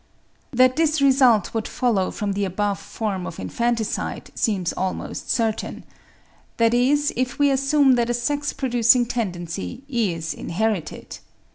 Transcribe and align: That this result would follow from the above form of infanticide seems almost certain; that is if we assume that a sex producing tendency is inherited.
That 0.51 0.77
this 0.77 0.99
result 0.99 1.53
would 1.53 1.67
follow 1.67 2.09
from 2.09 2.31
the 2.33 2.43
above 2.43 2.79
form 2.79 3.27
of 3.27 3.39
infanticide 3.39 4.31
seems 4.33 4.73
almost 4.73 5.29
certain; 5.29 5.83
that 6.57 6.73
is 6.73 7.13
if 7.15 7.37
we 7.37 7.51
assume 7.51 7.93
that 7.97 8.09
a 8.09 8.13
sex 8.15 8.51
producing 8.51 9.05
tendency 9.05 9.83
is 9.87 10.33
inherited. 10.33 11.19